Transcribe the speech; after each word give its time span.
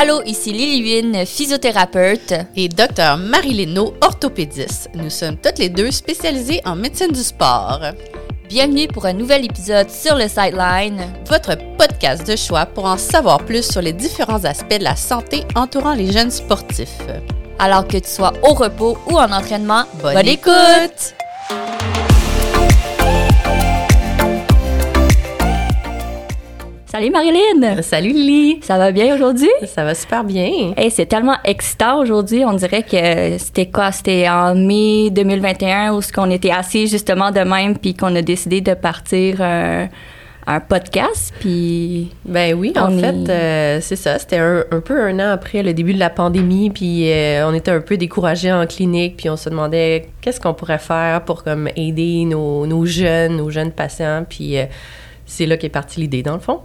Allô, 0.00 0.22
ici 0.24 0.50
Lily 0.50 1.26
physiothérapeute. 1.26 2.32
Et 2.56 2.70
Dr 2.70 3.18
Marie-Lénaud, 3.18 3.92
orthopédiste. 4.00 4.88
Nous 4.94 5.10
sommes 5.10 5.36
toutes 5.36 5.58
les 5.58 5.68
deux 5.68 5.90
spécialisées 5.90 6.62
en 6.64 6.74
médecine 6.74 7.12
du 7.12 7.22
sport. 7.22 7.82
Bienvenue 8.48 8.88
pour 8.88 9.04
un 9.04 9.12
nouvel 9.12 9.44
épisode 9.44 9.90
sur 9.90 10.16
le 10.16 10.26
Sideline, 10.26 11.02
votre 11.28 11.54
podcast 11.76 12.26
de 12.26 12.34
choix 12.34 12.64
pour 12.64 12.86
en 12.86 12.96
savoir 12.96 13.44
plus 13.44 13.70
sur 13.70 13.82
les 13.82 13.92
différents 13.92 14.42
aspects 14.46 14.78
de 14.78 14.84
la 14.84 14.96
santé 14.96 15.44
entourant 15.54 15.92
les 15.92 16.10
jeunes 16.10 16.30
sportifs. 16.30 17.02
Alors 17.58 17.86
que 17.86 17.98
tu 17.98 18.08
sois 18.08 18.32
au 18.42 18.54
repos 18.54 18.96
ou 19.06 19.18
en 19.18 19.30
entraînement, 19.30 19.84
Bonne 20.02 20.14
bonne, 20.14 20.28
écoute! 20.28 20.54
écoute! 20.82 21.14
Salut 27.00 27.12
Marilyn! 27.12 27.80
Salut 27.80 28.12
Lily! 28.12 28.60
Ça 28.60 28.76
va 28.76 28.92
bien 28.92 29.14
aujourd'hui? 29.14 29.48
Ça 29.64 29.84
va 29.84 29.94
super 29.94 30.22
bien. 30.22 30.74
Hey, 30.76 30.90
c'est 30.90 31.06
tellement 31.06 31.38
excitant 31.44 31.98
aujourd'hui. 31.98 32.44
On 32.44 32.52
dirait 32.52 32.82
que 32.82 33.38
c'était 33.38 33.70
quoi? 33.70 33.90
C'était 33.90 34.28
en 34.28 34.54
mai 34.54 35.08
2021 35.08 35.94
où 35.94 36.02
ce 36.02 36.12
qu'on 36.12 36.30
était 36.30 36.50
assis 36.50 36.88
justement 36.88 37.30
de 37.30 37.40
même 37.40 37.78
puis 37.78 37.94
qu'on 37.94 38.14
a 38.16 38.20
décidé 38.20 38.60
de 38.60 38.74
partir 38.74 39.36
euh, 39.40 39.86
un 40.46 40.60
podcast. 40.60 41.32
Puis 41.40 42.10
Ben 42.26 42.52
oui, 42.52 42.74
en 42.76 42.90
fait, 42.90 43.30
euh, 43.30 43.78
c'est 43.80 43.96
ça. 43.96 44.18
C'était 44.18 44.36
un, 44.36 44.64
un 44.70 44.80
peu 44.80 45.02
un 45.02 45.18
an 45.20 45.32
après 45.32 45.62
le 45.62 45.72
début 45.72 45.94
de 45.94 46.00
la 46.00 46.10
pandémie, 46.10 46.68
puis 46.68 47.10
euh, 47.10 47.48
on 47.48 47.54
était 47.54 47.70
un 47.70 47.80
peu 47.80 47.96
découragés 47.96 48.52
en 48.52 48.66
clinique, 48.66 49.16
puis 49.16 49.30
on 49.30 49.38
se 49.38 49.48
demandait 49.48 50.10
qu'est-ce 50.20 50.38
qu'on 50.38 50.52
pourrait 50.52 50.76
faire 50.76 51.24
pour 51.24 51.44
comme 51.44 51.70
aider 51.76 52.26
nos, 52.26 52.66
nos 52.66 52.84
jeunes, 52.84 53.38
nos 53.38 53.48
jeunes 53.48 53.72
patients, 53.72 54.26
puis 54.28 54.58
euh, 54.58 54.66
c'est 55.24 55.46
là 55.46 55.56
qu'est 55.56 55.70
partie 55.70 56.00
l'idée 56.00 56.22
dans 56.22 56.34
le 56.34 56.40
fond. 56.40 56.60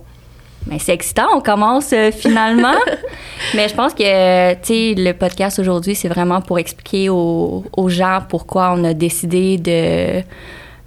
Mais 0.68 0.80
c'est 0.80 0.94
excitant, 0.94 1.28
on 1.36 1.42
commence 1.42 1.94
euh, 1.94 2.12
finalement. 2.12 2.74
Mais 3.54 3.70
je 3.70 3.76
pense 3.76 3.94
que, 3.94 4.54
tu 4.56 4.60
sais, 4.64 4.94
le 4.98 5.12
podcast 5.14 5.60
aujourd'hui, 5.60 5.94
c'est 5.94 6.08
vraiment 6.08 6.42
pour 6.42 6.58
expliquer 6.58 7.10
aux, 7.10 7.64
aux 7.78 7.90
gens 7.90 8.22
pourquoi 8.28 8.72
on 8.76 8.84
a 8.84 8.94
décidé 8.96 9.58
de, 9.58 10.22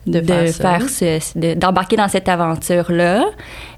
De 0.06 0.47
faire 0.47 0.88
ce- 0.88 1.38
de- 1.38 1.55
d'embarquer 1.55 1.94
dans 1.97 2.08
cette 2.08 2.28
aventure-là. 2.28 3.25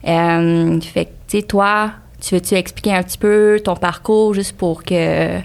Euh, 0.08 0.80
fait 0.80 1.05
que, 1.05 1.10
tu 1.28 1.36
sais, 1.38 1.42
toi, 1.42 1.91
tu 2.20 2.34
veux-tu 2.34 2.55
expliquer 2.55 2.94
un 2.94 3.03
petit 3.03 3.19
peu 3.19 3.60
ton 3.62 3.77
parcours 3.77 4.32
juste 4.32 4.56
pour 4.56 4.82
que, 4.84 5.38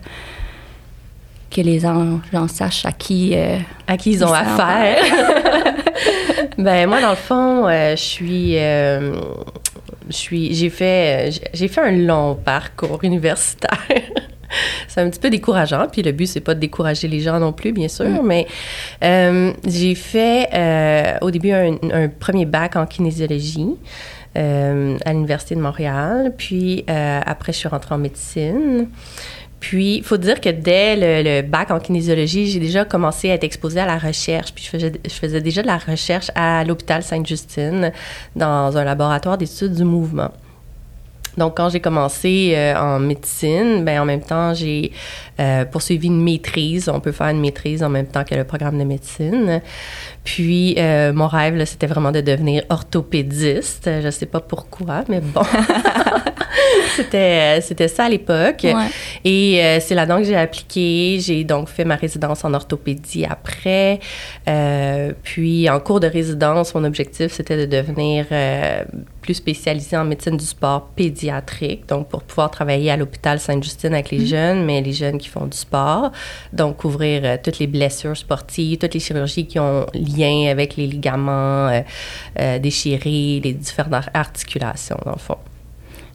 que 1.51 1.61
les 1.61 1.79
gens, 1.81 2.19
gens 2.31 2.47
sachent 2.47 2.85
à 2.85 2.91
qui. 2.93 3.31
euh, 3.35 3.57
À 3.87 3.97
qui 3.97 4.11
ils 4.11 4.23
ont 4.23 4.27
Ils 4.27 4.29
sont 4.29 4.33
affaire. 4.61 4.97
ben 6.57 6.87
moi, 6.87 7.01
dans 7.01 7.09
le 7.09 7.15
fond, 7.17 7.67
je 7.69 7.95
suis... 7.97 8.55
j'ai 10.15 10.69
fait, 10.69 11.29
j'ai- 11.53 11.67
fait 11.67 11.81
un 11.81 11.91
long 11.91 12.35
parcours 12.35 12.99
universitaire. 13.03 13.79
c'est 14.87 15.01
un 15.01 15.09
petit 15.09 15.19
peu 15.19 15.29
décourageant, 15.29 15.87
puis 15.91 16.01
le 16.01 16.11
but 16.11 16.27
c'est 16.27 16.39
pas 16.39 16.53
de 16.55 16.59
décourager 16.59 17.07
les 17.07 17.19
gens 17.19 17.39
non 17.39 17.51
plus, 17.53 17.71
bien 17.73 17.87
sûr, 17.87 18.23
mais 18.23 18.47
euh, 19.03 19.51
j'ai 19.67 19.95
fait 19.95 20.47
euh, 20.53 21.17
au 21.21 21.31
début 21.31 21.51
un, 21.51 21.75
un 21.91 22.07
premier 22.07 22.45
bac 22.45 22.75
en 22.75 22.85
kinésiologie 22.85 23.75
euh, 24.37 24.97
à 25.05 25.13
l'université 25.13 25.55
de 25.55 25.61
Montréal, 25.61 26.33
puis 26.37 26.85
après 26.87 27.51
je 27.53 27.57
suis 27.57 27.67
rentrée 27.67 27.95
en 27.95 27.97
médecine. 27.99 28.87
Puis, 29.59 29.97
il 29.97 30.03
faut 30.03 30.17
dire 30.17 30.41
que 30.41 30.49
dès 30.49 30.95
le, 31.23 31.41
bac 31.41 31.71
en 31.71 31.79
kinésiologie, 31.79 32.47
j'ai 32.47 32.59
déjà 32.59 32.85
commencé 32.85 33.31
à 33.31 33.33
être 33.33 33.43
exposée 33.43 33.79
à 33.79 33.85
la 33.85 33.97
recherche. 33.97 34.53
Puis, 34.53 34.69
je 34.71 35.09
faisais, 35.09 35.41
déjà 35.41 35.61
de 35.61 35.67
la 35.67 35.77
recherche 35.77 36.29
à 36.35 36.63
l'hôpital 36.63 37.03
Sainte-Justine 37.03 37.91
dans 38.35 38.77
un 38.77 38.83
laboratoire 38.83 39.37
d'études 39.37 39.73
du 39.73 39.83
mouvement. 39.83 40.31
Donc, 41.37 41.57
quand 41.57 41.69
j'ai 41.69 41.79
commencé 41.79 42.53
euh, 42.55 42.75
en 42.75 42.99
médecine, 42.99 43.83
ben 43.83 43.99
en 43.99 44.05
même 44.05 44.21
temps, 44.21 44.53
j'ai 44.53 44.91
euh, 45.39 45.65
poursuivi 45.65 46.07
une 46.07 46.23
maîtrise. 46.23 46.87
On 46.87 46.99
peut 46.99 47.11
faire 47.11 47.27
une 47.27 47.41
maîtrise 47.41 47.83
en 47.83 47.89
même 47.89 48.07
temps 48.07 48.23
que 48.23 48.35
le 48.35 48.45
programme 48.45 48.77
de 48.77 48.83
médecine. 48.83 49.61
Puis, 50.23 50.75
euh, 50.77 51.11
mon 51.11 51.27
rêve, 51.27 51.63
c'était 51.65 51.87
vraiment 51.87 52.11
de 52.11 52.21
devenir 52.21 52.63
orthopédiste. 52.69 53.89
Je 54.01 54.09
sais 54.09 54.25
pas 54.25 54.39
pourquoi, 54.39 55.03
mais 55.09 55.19
bon. 55.19 55.41
c'était, 56.95 57.61
c'était 57.61 57.87
ça 57.87 58.05
à 58.05 58.09
l'époque. 58.09 58.61
Ouais. 58.63 58.73
Et 59.23 59.63
euh, 59.63 59.79
c'est 59.79 59.95
là-dedans 59.95 60.17
que 60.17 60.25
j'ai 60.25 60.35
appliqué. 60.35 61.19
J'ai 61.19 61.43
donc 61.43 61.69
fait 61.69 61.85
ma 61.85 61.95
résidence 61.95 62.43
en 62.45 62.53
orthopédie 62.53 63.25
après. 63.25 63.99
Euh, 64.47 65.11
puis 65.23 65.69
en 65.69 65.79
cours 65.79 65.99
de 65.99 66.07
résidence, 66.07 66.73
mon 66.75 66.83
objectif, 66.83 67.31
c'était 67.31 67.65
de 67.65 67.65
devenir 67.65 68.25
euh, 68.31 68.83
plus 69.25 69.33
spécialisée 69.33 69.97
en 69.97 70.05
médecine 70.05 70.37
du 70.37 70.45
sport 70.45 70.89
pédiatrique, 70.95 71.89
donc 71.89 72.09
pour 72.09 72.21
pouvoir 72.21 72.51
travailler 72.51 72.91
à 72.91 72.95
l'hôpital 72.97 73.39
Sainte-Justine 73.39 73.93
avec 73.93 74.11
les 74.11 74.23
jeunes, 74.23 74.63
mais 74.65 74.81
les 74.81 74.93
jeunes 74.93 75.17
qui 75.17 75.29
font 75.29 75.47
du 75.47 75.57
sport. 75.57 76.11
Donc 76.53 76.77
couvrir 76.77 77.21
euh, 77.25 77.37
toutes 77.43 77.57
les 77.57 77.65
blessures 77.65 78.15
sportives, 78.15 78.77
toutes 78.77 78.93
les 78.93 78.99
chirurgies 78.99 79.47
qui 79.47 79.57
ont 79.57 79.87
lien 79.95 80.51
avec 80.51 80.75
les 80.75 80.85
ligaments 80.85 81.69
euh, 81.69 81.81
euh, 82.39 82.59
déchirés, 82.59 83.41
les 83.43 83.53
différentes 83.53 84.09
articulations, 84.13 84.99
dans 85.03 85.13
le 85.13 85.17
fond. 85.17 85.37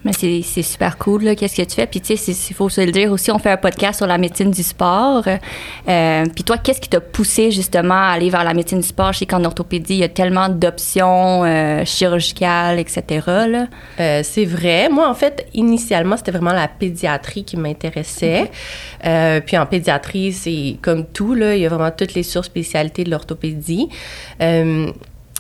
Mais 0.05 0.13
c'est 0.15 0.63
super 0.63 0.97
cool, 0.97 1.25
là, 1.25 1.35
qu'est-ce 1.35 1.57
que 1.57 1.63
tu 1.63 1.75
fais? 1.75 1.87
Puis, 1.87 2.01
tu 2.01 2.17
sais, 2.17 2.33
il 2.33 2.55
faut 2.55 2.71
se 2.71 2.81
le 2.81 2.91
dire 2.91 3.13
aussi, 3.13 3.31
on 3.31 3.39
fait 3.39 3.51
un 3.51 3.59
podcast 3.59 3.99
sur 3.99 4.07
la 4.07 4.17
médecine 4.17 4.51
du 4.51 4.63
sport. 4.63 5.25
Euh, 5.27 6.25
puis, 6.35 6.43
toi, 6.43 6.57
qu'est-ce 6.57 6.81
qui 6.81 6.89
t'a 6.89 7.01
poussé 7.01 7.51
justement 7.51 7.95
à 7.95 8.13
aller 8.13 8.31
vers 8.31 8.45
la 8.45 8.55
médecine 8.55 8.81
du 8.81 8.87
sport? 8.87 9.13
Je 9.13 9.19
sais 9.19 9.27
qu'en 9.27 9.45
orthopédie, 9.45 9.95
il 9.95 10.01
y 10.01 10.05
a 10.05 10.09
tellement 10.09 10.49
d'options 10.49 11.45
euh, 11.45 11.85
chirurgicales, 11.85 12.79
etc. 12.79 13.27
Là. 13.27 13.67
Euh, 14.01 14.23
c'est 14.25 14.47
vrai. 14.47 14.89
Moi, 14.89 15.07
en 15.07 15.15
fait, 15.15 15.47
initialement, 15.53 16.17
c'était 16.17 16.33
vraiment 16.33 16.55
la 16.55 16.69
pédiatrie 16.69 17.45
qui 17.45 17.59
m'intéressait. 17.59 18.51
Euh, 19.05 19.41
puis 19.41 19.59
en 19.59 19.67
pédiatrie, 19.67 20.33
c'est 20.33 20.77
comme 20.81 21.05
tout, 21.05 21.35
là, 21.35 21.57
il 21.57 21.61
y 21.61 21.67
a 21.67 21.69
vraiment 21.69 21.91
toutes 21.91 22.15
les 22.15 22.23
surspécialités 22.23 23.05
de 23.05 23.11
l'orthopédie. 23.11 23.89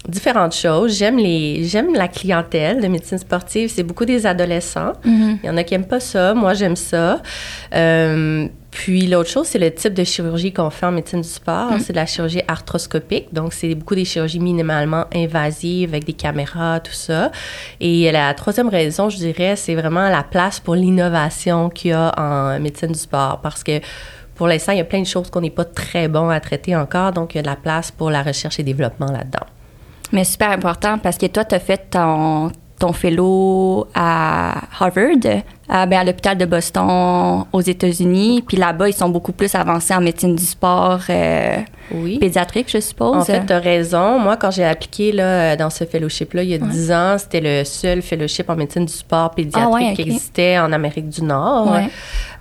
Différentes 0.08 0.54
choses. 0.54 0.96
J'aime 0.96 1.18
les, 1.18 1.64
j'aime 1.64 1.92
la 1.94 2.08
clientèle 2.08 2.80
de 2.80 2.88
médecine 2.88 3.18
sportive. 3.18 3.70
C'est 3.70 3.82
beaucoup 3.82 4.06
des 4.06 4.26
adolescents. 4.26 4.94
Il 5.42 5.46
y 5.46 5.50
en 5.50 5.56
a 5.58 5.62
qui 5.62 5.74
aiment 5.74 5.86
pas 5.86 6.00
ça. 6.00 6.32
Moi, 6.32 6.54
j'aime 6.54 6.74
ça. 6.74 7.20
Euh, 7.74 8.48
puis 8.70 9.06
l'autre 9.06 9.28
chose, 9.28 9.46
c'est 9.46 9.58
le 9.58 9.70
type 9.70 9.92
de 9.92 10.02
chirurgie 10.02 10.54
qu'on 10.54 10.70
fait 10.70 10.86
en 10.86 10.92
médecine 10.92 11.20
du 11.20 11.28
sport. 11.28 11.72
C'est 11.80 11.92
de 11.92 11.98
la 11.98 12.06
chirurgie 12.06 12.40
arthroscopique. 12.48 13.32
Donc, 13.34 13.52
c'est 13.52 13.74
beaucoup 13.74 13.94
des 13.94 14.06
chirurgies 14.06 14.40
minimalement 14.40 15.04
invasives 15.14 15.90
avec 15.90 16.04
des 16.04 16.14
caméras, 16.14 16.80
tout 16.80 16.92
ça. 16.92 17.30
Et 17.80 18.10
la 18.10 18.32
troisième 18.32 18.70
raison, 18.70 19.10
je 19.10 19.18
dirais, 19.18 19.54
c'est 19.56 19.74
vraiment 19.74 20.08
la 20.08 20.22
place 20.22 20.60
pour 20.60 20.76
l'innovation 20.76 21.68
qu'il 21.68 21.90
y 21.90 21.94
a 21.94 22.14
en 22.16 22.58
médecine 22.58 22.92
du 22.92 22.98
sport. 22.98 23.40
Parce 23.42 23.62
que 23.62 23.80
pour 24.34 24.48
l'instant, 24.48 24.72
il 24.72 24.78
y 24.78 24.80
a 24.80 24.84
plein 24.84 25.02
de 25.02 25.06
choses 25.06 25.28
qu'on 25.28 25.42
n'est 25.42 25.50
pas 25.50 25.66
très 25.66 26.08
bon 26.08 26.30
à 26.30 26.40
traiter 26.40 26.74
encore. 26.74 27.12
Donc, 27.12 27.34
il 27.34 27.36
y 27.36 27.40
a 27.40 27.42
de 27.42 27.48
la 27.48 27.56
place 27.56 27.90
pour 27.90 28.10
la 28.10 28.22
recherche 28.22 28.58
et 28.58 28.62
développement 28.62 29.12
là-dedans. 29.12 29.46
Mais 30.12 30.24
super 30.24 30.50
important 30.50 30.98
parce 30.98 31.18
que 31.18 31.26
toi, 31.26 31.44
tu 31.44 31.54
as 31.54 31.60
fait 31.60 31.90
ton, 31.90 32.50
ton 32.78 32.92
fellow 32.92 33.86
à 33.94 34.62
Harvard, 34.78 35.42
à, 35.72 35.86
ben, 35.86 36.00
à 36.00 36.04
l'hôpital 36.04 36.36
de 36.36 36.44
Boston 36.44 37.44
aux 37.52 37.60
États-Unis. 37.60 38.42
Puis 38.46 38.56
là-bas, 38.56 38.88
ils 38.88 38.92
sont 38.92 39.08
beaucoup 39.08 39.30
plus 39.32 39.54
avancés 39.54 39.94
en 39.94 40.00
médecine 40.00 40.34
du 40.34 40.44
sport 40.44 41.00
euh, 41.08 41.56
Oui. 41.92 42.18
pédiatrique, 42.18 42.68
je 42.70 42.80
suppose. 42.80 43.16
En 43.16 43.24
fait, 43.24 43.46
tu 43.46 43.52
as 43.52 43.60
raison. 43.60 44.18
Moi, 44.18 44.36
quand 44.36 44.50
j'ai 44.50 44.64
appliqué 44.64 45.12
là, 45.12 45.54
dans 45.56 45.70
ce 45.70 45.84
fellowship-là, 45.84 46.42
il 46.42 46.50
y 46.50 46.54
a 46.54 46.58
10 46.58 46.92
ans, 46.92 47.16
c'était 47.18 47.40
le 47.40 47.64
seul 47.64 48.02
fellowship 48.02 48.50
en 48.50 48.56
médecine 48.56 48.84
du 48.84 48.92
sport 48.92 49.30
pédiatrique 49.30 49.64
Ah 49.64 49.70
ouais, 49.72 49.88
ok. 49.90 49.94
qui 49.94 50.02
existait 50.02 50.58
en 50.58 50.72
Amérique 50.72 51.08
du 51.08 51.22
Nord. 51.22 51.70
Ouais. 51.72 51.88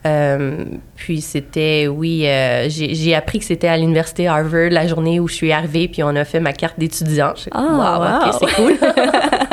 Euh, 0.06 0.64
puis 0.96 1.20
c'était, 1.22 1.88
oui, 1.88 2.26
euh, 2.26 2.68
j'ai 2.70 2.96
j'ai 2.96 3.14
appris 3.14 3.40
que 3.40 3.46
c'était 3.46 3.68
à 3.68 3.76
l'université 3.78 4.28
Harvard 4.28 4.70
la 4.72 4.88
journée 4.88 5.20
où 5.20 5.28
je 5.28 5.34
suis 5.36 5.52
arrivée, 5.52 5.90
puis 5.90 6.04
on 6.04 6.16
a 6.16 6.24
fait 6.24 6.40
ma 6.40 6.54
carte 6.54 6.80
d'étudiant. 6.80 7.34
Ah, 7.52 7.62
wow, 7.62 8.28
ok, 8.30 8.34
wow. 8.34 8.40
c'est 8.48 8.56
cool. 8.56 8.78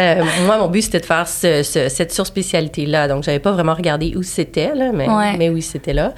Euh, 0.00 0.24
moi, 0.46 0.56
mon 0.58 0.68
but, 0.68 0.82
c'était 0.82 1.00
de 1.00 1.04
faire 1.06 1.28
ce- 1.28 1.62
ce- 1.62 1.88
cette 1.88 2.12
surspécialité-là. 2.12 3.06
Donc, 3.08 3.22
j'avais 3.22 3.38
pas 3.38 3.52
vraiment 3.52 3.74
regardé 3.74 4.14
où 4.16 4.22
c'était, 4.22 4.74
là, 4.74 4.90
mais, 4.94 5.08
Ouais. 5.08 5.36
mais 5.36 5.50
oui, 5.50 5.60
c'était 5.62 5.92
là. 5.92 6.14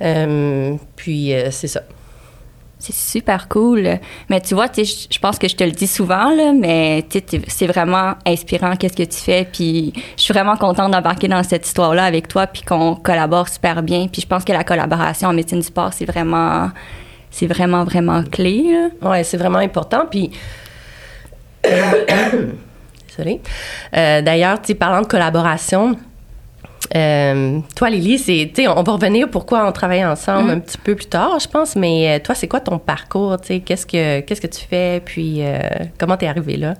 Euh, 0.00 0.74
puis, 0.94 1.34
euh, 1.34 1.50
c'est 1.50 1.66
ça. 1.68 1.82
C'est 2.78 2.94
super 2.94 3.48
cool. 3.48 3.98
Mais 4.28 4.40
tu 4.42 4.54
vois, 4.54 4.66
je 4.76 5.18
pense 5.18 5.38
que 5.38 5.48
je 5.48 5.56
te 5.56 5.64
le 5.64 5.70
dis 5.72 5.86
souvent, 5.86 6.28
là, 6.30 6.52
mais 6.52 7.04
c'est 7.48 7.66
vraiment 7.66 8.12
inspirant 8.26 8.76
qu'est-ce 8.76 8.96
que 8.96 9.02
tu 9.02 9.16
fais. 9.18 9.48
Puis 9.50 9.94
je 10.16 10.22
suis 10.22 10.34
vraiment 10.34 10.56
contente 10.56 10.92
d'embarquer 10.92 11.26
dans 11.26 11.42
cette 11.42 11.66
histoire-là 11.66 12.04
avec 12.04 12.28
toi, 12.28 12.46
puis 12.46 12.60
qu'on 12.62 12.94
collabore 12.94 13.48
super 13.48 13.82
bien. 13.82 14.08
Puis 14.12 14.20
je 14.22 14.26
pense 14.26 14.44
que 14.44 14.52
la 14.52 14.62
collaboration 14.62 15.28
en 15.28 15.32
médecine 15.32 15.60
du 15.60 15.66
sport, 15.66 15.92
c'est 15.94 16.04
vraiment, 16.04 16.70
c'est 17.30 17.46
vraiment, 17.46 17.82
vraiment 17.84 18.22
clé. 18.22 18.66
Ouais, 19.00 19.24
c'est 19.24 19.38
vraiment 19.38 19.58
important. 19.58 20.04
Puis, 20.10 20.30
désolée. 23.16 23.40
Euh, 23.96 24.22
D'ailleurs, 24.22 24.58
parlant 24.78 25.02
de 25.02 25.06
collaboration, 25.06 25.96
euh, 26.94 27.58
toi, 27.74 27.90
Lily, 27.90 28.18
c'est, 28.18 28.68
on 28.68 28.82
va 28.82 28.92
revenir 28.92 29.28
pourquoi 29.28 29.66
on 29.66 29.72
travaille 29.72 30.04
ensemble 30.04 30.50
un 30.50 30.60
petit 30.60 30.78
peu 30.78 30.94
plus 30.94 31.06
tard, 31.06 31.38
je 31.40 31.48
pense. 31.48 31.76
Mais 31.76 32.16
euh, 32.16 32.22
toi, 32.22 32.34
c'est 32.34 32.48
quoi 32.48 32.60
ton 32.60 32.78
parcours 32.78 33.36
qu'est-ce 33.64 33.86
que 33.86 34.20
qu'est-ce 34.20 34.40
que 34.40 34.46
tu 34.46 34.64
fais? 34.68 35.00
Puis, 35.04 35.38
euh, 35.40 35.58
comment 35.98 36.16
t'es 36.16 36.26
arrivée 36.26 36.56
là? 36.56 36.74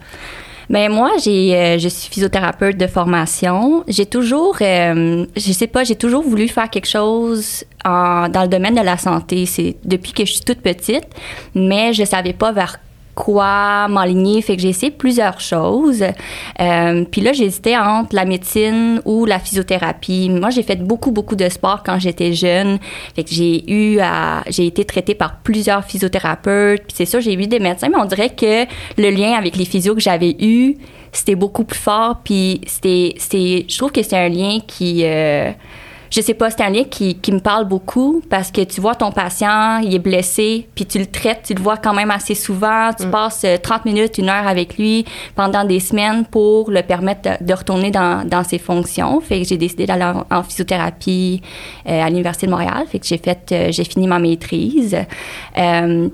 Ben 0.68 0.90
moi, 0.90 1.12
j'ai, 1.22 1.54
euh, 1.54 1.78
je 1.78 1.88
suis 1.88 2.10
physiothérapeute 2.10 2.76
de 2.76 2.88
formation. 2.88 3.84
J'ai 3.86 4.06
toujours, 4.06 4.56
euh, 4.60 5.24
je 5.36 5.52
sais 5.52 5.68
pas, 5.68 5.84
j'ai 5.84 5.94
toujours 5.94 6.24
voulu 6.24 6.48
faire 6.48 6.68
quelque 6.68 6.88
chose 6.88 7.64
en, 7.84 8.28
dans 8.28 8.42
le 8.42 8.48
domaine 8.48 8.74
de 8.74 8.80
la 8.80 8.96
santé. 8.96 9.46
C'est 9.46 9.76
depuis 9.84 10.12
que 10.12 10.24
je 10.24 10.32
suis 10.32 10.44
toute 10.44 10.60
petite, 10.60 11.06
mais 11.54 11.92
je 11.92 12.02
savais 12.04 12.32
pas 12.32 12.50
vers 12.50 12.78
quoi 13.16 13.88
m'aligner. 13.88 14.40
Fait 14.42 14.54
que 14.54 14.62
j'ai 14.62 14.68
essayé 14.68 14.92
plusieurs 14.92 15.40
choses. 15.40 16.04
Euh, 16.60 17.04
puis 17.10 17.20
là, 17.22 17.32
j'hésitais 17.32 17.76
entre 17.76 18.14
la 18.14 18.24
médecine 18.24 19.00
ou 19.04 19.24
la 19.24 19.40
physiothérapie. 19.40 20.28
Moi, 20.30 20.50
j'ai 20.50 20.62
fait 20.62 20.76
beaucoup, 20.76 21.10
beaucoup 21.10 21.34
de 21.34 21.48
sport 21.48 21.82
quand 21.82 21.98
j'étais 21.98 22.34
jeune. 22.34 22.78
Fait 23.16 23.24
que 23.24 23.30
j'ai 23.30 23.68
eu 23.68 23.98
à, 24.00 24.44
j'ai 24.48 24.66
été 24.66 24.84
traitée 24.84 25.14
par 25.14 25.40
plusieurs 25.40 25.84
physiothérapeutes. 25.84 26.82
Puis 26.82 26.94
c'est 26.94 27.06
sûr, 27.06 27.20
j'ai 27.20 27.32
eu 27.32 27.46
des 27.46 27.58
médecins, 27.58 27.88
mais 27.88 27.98
on 27.98 28.04
dirait 28.04 28.30
que 28.30 28.66
le 29.00 29.10
lien 29.10 29.32
avec 29.32 29.56
les 29.56 29.64
physios 29.64 29.94
que 29.94 30.00
j'avais 30.02 30.36
eu, 30.38 30.76
c'était 31.10 31.34
beaucoup 31.34 31.64
plus 31.64 31.78
fort. 31.78 32.20
Puis 32.22 32.60
c'était, 32.66 33.14
je 33.66 33.76
trouve 33.78 33.92
que 33.92 34.02
c'est 34.02 34.18
un 34.18 34.28
lien 34.28 34.58
qui, 34.66 35.00
euh, 35.04 35.50
je 36.10 36.20
sais 36.20 36.34
pas, 36.34 36.50
c'est 36.50 36.62
un 36.62 36.70
lien 36.70 36.84
qui, 36.84 37.16
qui, 37.16 37.32
me 37.32 37.40
parle 37.40 37.66
beaucoup 37.66 38.22
parce 38.28 38.50
que 38.50 38.62
tu 38.62 38.80
vois 38.80 38.94
ton 38.94 39.10
patient, 39.10 39.78
il 39.78 39.94
est 39.94 39.98
blessé, 40.00 40.68
puis 40.74 40.86
tu 40.86 40.98
le 40.98 41.06
traites, 41.06 41.42
tu 41.46 41.54
le 41.54 41.62
vois 41.62 41.76
quand 41.76 41.94
même 41.94 42.10
assez 42.10 42.34
souvent. 42.34 42.90
Tu 42.98 43.06
mm. 43.06 43.10
passes 43.10 43.46
30 43.62 43.80
euh, 43.86 43.90
minutes, 43.90 44.18
une 44.18 44.28
heure 44.28 44.46
avec 44.46 44.76
lui 44.78 45.04
pendant 45.34 45.64
des 45.64 45.80
semaines 45.80 46.24
pour 46.24 46.70
le 46.70 46.82
permettre 46.82 47.42
de, 47.42 47.54
retourner 47.54 47.90
dans, 47.90 48.26
dans, 48.26 48.44
ses 48.44 48.58
fonctions. 48.58 49.20
Fait 49.20 49.42
que 49.42 49.48
j'ai 49.48 49.56
décidé 49.56 49.86
d'aller 49.86 50.10
en, 50.30 50.42
physiothérapie 50.42 51.42
euh, 51.88 52.02
à 52.02 52.08
l'Université 52.08 52.46
de 52.46 52.52
Montréal. 52.52 52.84
Fait 52.90 52.98
que 52.98 53.06
j'ai 53.06 53.18
fait, 53.18 53.52
euh, 53.52 53.68
j'ai 53.72 53.84
fini 53.84 54.06
ma 54.06 54.18
maîtrise. 54.18 54.96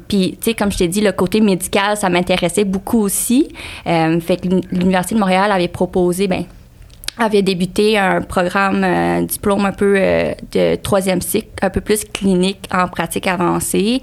puis, 0.08 0.32
tu 0.32 0.36
sais, 0.40 0.54
comme 0.54 0.72
je 0.72 0.78
t'ai 0.78 0.88
dit, 0.88 1.00
le 1.00 1.12
côté 1.12 1.40
médical, 1.40 1.96
ça 1.96 2.08
m'intéressait 2.08 2.64
beaucoup 2.64 3.00
aussi. 3.00 3.48
fait 3.84 4.36
que 4.40 4.48
l'Université 4.70 5.14
de 5.14 5.20
Montréal 5.20 5.52
avait 5.52 5.68
proposé, 5.68 6.28
ben 6.28 6.44
avait 7.18 7.42
débuté 7.42 7.98
un 7.98 8.22
programme 8.22 8.82
euh, 8.84 9.22
diplôme 9.22 9.66
un 9.66 9.72
peu 9.72 9.96
euh, 9.98 10.32
de 10.52 10.76
troisième 10.76 11.20
cycle, 11.20 11.48
un 11.60 11.68
peu 11.68 11.82
plus 11.82 12.04
clinique 12.04 12.66
en 12.72 12.88
pratique 12.88 13.26
avancée. 13.26 14.00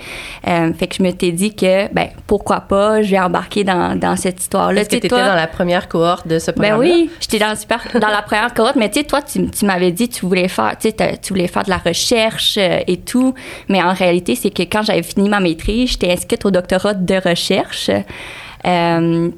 Euh, 0.48 0.72
fait 0.74 0.88
que 0.88 0.96
je 0.96 1.04
me 1.04 1.12
t'ai 1.12 1.32
dit 1.32 1.56
que, 1.56 1.92
ben, 1.92 2.10
pourquoi 2.28 2.62
pas, 2.62 3.02
je 3.02 3.12
vais 3.12 3.20
embarquer 3.20 3.64
dans, 3.64 3.98
dans 3.98 4.16
cette 4.16 4.40
histoire-là. 4.40 4.82
Est-ce 4.82 4.90
que 4.90 4.98
tu 4.98 5.08
étais 5.08 5.10
dans 5.10 5.36
la 5.36 5.48
première 5.48 5.88
cohorte 5.88 6.28
de 6.28 6.38
ce 6.38 6.52
programme 6.52 6.80
Ben 6.80 6.88
oui, 6.88 7.10
j'étais 7.20 7.40
dans, 7.40 7.56
super, 7.56 7.82
dans 8.00 8.10
la 8.10 8.22
première 8.22 8.54
cohorte, 8.54 8.76
mais 8.76 8.90
tu 8.90 9.00
sais, 9.00 9.06
toi, 9.06 9.22
tu, 9.22 9.50
tu 9.50 9.66
m'avais 9.66 9.92
dit 9.92 10.08
que 10.08 10.14
tu 10.14 10.26
voulais 10.26 10.48
faire, 10.48 10.78
tu 10.78 10.90
tu 10.94 11.34
voulais 11.34 11.48
faire 11.48 11.64
de 11.64 11.70
la 11.70 11.78
recherche 11.78 12.58
et 12.58 12.98
tout, 12.98 13.34
mais 13.70 13.82
en 13.82 13.94
réalité, 13.94 14.36
c'est 14.36 14.50
que 14.52 14.64
quand 14.64 14.84
j'avais 14.84 15.04
fini 15.04 15.30
ma 15.30 15.40
maîtrise, 15.40 15.92
j'étais 15.92 16.12
inscrite 16.12 16.46
au 16.46 16.52
doctorat 16.52 16.94
de 16.94 17.16
recherche. 17.16 17.90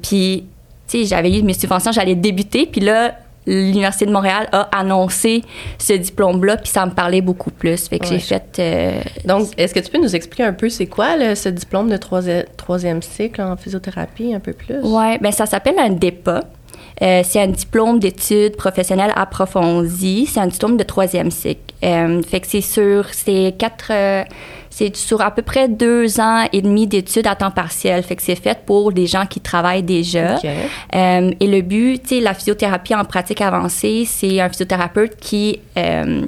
puis, 0.02 0.44
tu 0.88 0.98
sais, 0.98 1.04
j'avais 1.04 1.38
eu 1.38 1.42
mes 1.42 1.54
subventions, 1.54 1.92
j'allais 1.92 2.14
débuter, 2.14 2.66
puis 2.66 2.80
là, 2.80 3.14
l'Université 3.46 4.06
de 4.06 4.12
Montréal 4.12 4.48
a 4.52 4.68
annoncé 4.76 5.42
ce 5.78 5.92
diplôme-là, 5.94 6.56
puis 6.56 6.68
ça 6.68 6.86
me 6.86 6.92
parlait 6.92 7.20
beaucoup 7.20 7.50
plus. 7.50 7.88
Fait 7.88 7.98
que 7.98 8.06
j'ai 8.06 8.18
fait... 8.18 8.56
Euh, 8.58 9.00
Donc, 9.24 9.48
est-ce 9.56 9.74
que 9.74 9.80
tu 9.80 9.90
peux 9.90 9.98
nous 9.98 10.14
expliquer 10.14 10.44
un 10.44 10.52
peu 10.52 10.68
c'est 10.68 10.86
quoi 10.86 11.34
ce 11.34 11.48
diplôme 11.48 11.90
de 11.90 11.96
troisième, 11.96 13.02
cycle 13.02 13.40
en 13.42 13.56
physiothérapie, 13.56 14.34
un 14.34 14.40
peu 14.40 14.52
plus? 14.52 14.76
Oui, 14.82 15.18
bien 15.18 15.32
ça 15.32 15.46
s'appelle 15.46 15.78
un 15.78 15.90
DEPA. 15.90 16.44
Euh, 17.00 17.22
c'est 17.24 17.40
un 17.40 17.48
diplôme 17.48 17.98
d'études 17.98 18.56
professionnelles 18.56 19.12
approfondies. 19.16 20.26
C'est 20.26 20.40
un 20.40 20.46
diplôme 20.46 20.76
de 20.76 20.84
troisième 20.84 21.30
cycle. 21.30 21.74
Euh, 21.82 22.22
fait 22.22 22.40
que 22.40 22.46
c'est 22.46 22.60
sur... 22.60 23.06
C'est 23.12 23.54
quatre 23.58 23.90
c'est 24.72 24.96
sur 24.96 25.20
à 25.20 25.30
peu 25.30 25.42
près 25.42 25.68
deux 25.68 26.18
ans 26.18 26.46
et 26.50 26.62
demi 26.62 26.86
d'études 26.86 27.26
à 27.26 27.36
temps 27.36 27.50
partiel. 27.50 28.02
Fait 28.02 28.16
que 28.16 28.22
c'est 28.22 28.36
fait 28.36 28.58
pour 28.64 28.90
des 28.90 29.06
gens 29.06 29.26
qui 29.26 29.40
travaillent 29.40 29.82
déjà. 29.82 30.36
Euh, 30.94 31.30
et 31.38 31.46
le 31.46 31.60
but, 31.60 32.02
tu 32.02 32.16
sais, 32.16 32.20
la 32.20 32.32
physiothérapie 32.32 32.94
en 32.94 33.04
pratique 33.04 33.42
avancée, 33.42 34.04
c'est 34.06 34.40
un 34.40 34.48
physiothérapeute 34.48 35.16
qui 35.16 35.60
euh, 35.76 36.24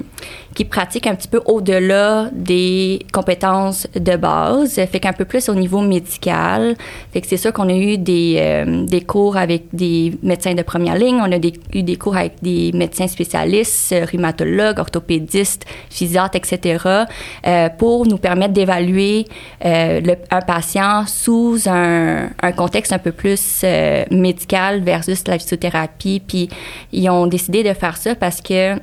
qui 0.55 0.63
pratique 0.63 1.05
un 1.05 1.15
petit 1.15 1.27
peu 1.27 1.41
au-delà 1.45 2.29
des 2.31 3.05
compétences 3.11 3.87
de 3.93 4.15
base, 4.15 4.73
fait 4.73 4.99
qu'un 5.01 5.13
peu 5.13 5.25
plus 5.25 5.49
au 5.49 5.53
niveau 5.53 5.81
médical. 5.81 6.75
Fait 7.11 7.21
que 7.21 7.27
c'est 7.27 7.37
sûr 7.37 7.51
qu'on 7.51 7.67
a 7.67 7.75
eu 7.75 7.97
des, 7.97 8.37
euh, 8.39 8.85
des 8.85 9.01
cours 9.01 9.35
avec 9.35 9.65
des 9.73 10.13
médecins 10.23 10.53
de 10.53 10.63
première 10.63 10.95
ligne, 10.95 11.17
on 11.17 11.31
a 11.31 11.37
eu 11.73 11.83
des 11.83 11.97
cours 11.97 12.15
avec 12.15 12.41
des 12.41 12.71
médecins 12.73 13.07
spécialistes, 13.07 13.93
rhumatologues, 14.09 14.79
orthopédistes, 14.79 15.65
physiatres, 15.89 16.37
etc., 16.37 16.83
euh, 17.45 17.69
pour 17.77 18.07
nous 18.07 18.17
permettre 18.17 18.34
d'évaluer 18.53 19.25
euh, 19.63 20.01
un 20.31 20.41
patient 20.41 21.05
sous 21.07 21.59
un, 21.67 22.29
un, 22.41 22.51
contexte 22.51 22.93
un 22.93 22.99
peu 22.99 23.11
plus 23.11 23.61
euh, 23.63 24.05
médical 24.11 24.81
versus 24.81 25.27
la 25.27 25.39
physiothérapie. 25.39 26.21
Puis 26.25 26.49
ils 26.91 27.09
ont 27.09 27.27
décidé 27.27 27.63
de 27.63 27.73
faire 27.73 27.97
ça 27.97 28.15
parce 28.15 28.41
que 28.41 28.75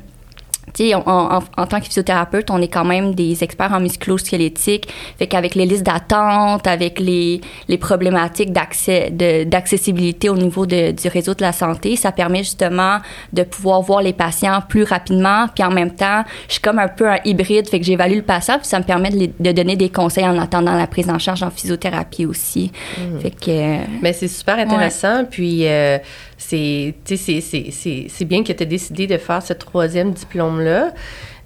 en, 0.94 1.41
en, 1.56 1.67
tant 1.67 1.81
que 1.81 1.87
physiothérapeute, 1.87 2.50
on 2.50 2.61
est 2.61 2.69
quand 2.69 2.85
même 2.85 3.14
des 3.14 3.43
experts 3.44 3.73
en 3.73 3.81
musculo-squelettique. 3.81 4.88
Fait 5.19 5.26
qu'avec 5.26 5.55
les 5.55 5.67
listes 5.67 5.85
d'attente, 5.85 6.67
avec 6.67 6.99
les, 7.00 7.41
les 7.69 7.79
problématiques 7.79 8.53
d'accès, 8.53 9.11
d'accessibilité 9.11 10.29
au 10.29 10.37
niveau 10.37 10.67
de, 10.67 10.93
du 10.93 11.09
réseau 11.09 11.35
de 11.35 11.43
la 11.43 11.53
santé, 11.53 11.97
ça 11.97 12.12
permet 12.12 12.38
justement 12.38 12.99
de 13.32 13.43
pouvoir 13.43 13.82
voir 13.82 14.03
les 14.03 14.12
patients 14.12 14.61
plus 14.67 14.85
rapidement. 14.85 15.47
Puis 15.55 15.64
en 15.64 15.70
même 15.70 15.94
temps, 15.94 16.25
je 16.49 16.55
suis 16.55 16.62
comme 16.62 16.79
un 16.79 16.88
peu 16.88 17.09
un 17.09 17.19
hybride. 17.25 17.69
Fait 17.69 17.81
que 17.81 17.87
j'évalue 17.87 18.17
le 18.17 18.23
patient, 18.23 18.59
puis 18.59 18.67
ça 18.67 18.79
me 18.79 18.85
permet 18.85 19.11
de, 19.11 19.31
de, 19.38 19.53
donner 19.53 19.76
des 19.76 19.91
conseils 19.91 20.26
en 20.26 20.38
attendant 20.38 20.75
la 20.75 20.87
prise 20.87 21.11
en 21.11 21.19
charge 21.19 21.43
en 21.43 21.50
physiothérapie 21.50 22.26
aussi. 22.26 22.73
Mmh. 22.99 23.20
Fait 23.20 23.31
que... 23.31 24.00
Mais 24.00 24.12
c'est 24.12 24.29
super 24.29 24.59
intéressant. 24.59 25.25
Puis... 25.25 25.67
Euh, 25.67 25.99
c'est 26.43 28.25
bien 28.25 28.43
que 28.43 28.53
tu 28.53 28.62
aies 28.62 28.67
décidé 28.67 29.06
de 29.06 29.17
faire 29.17 29.43
ce 29.43 29.53
troisième 29.53 30.12
diplôme-là. 30.12 30.93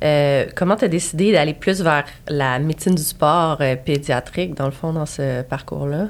Euh, 0.05 0.47
comment 0.55 0.77
tu 0.77 0.85
as 0.85 0.89
décidé 0.89 1.33
d'aller 1.33 1.55
plus 1.55 1.81
vers 1.81 2.05
la 2.29 2.59
médecine 2.59 2.95
du 2.95 3.03
sport 3.03 3.59
euh, 3.61 3.77
pédiatrique, 3.77 4.55
dans 4.55 4.67
le 4.67 4.71
fond, 4.71 4.93
dans 4.93 5.07
ce 5.07 5.43
parcours-là? 5.43 6.09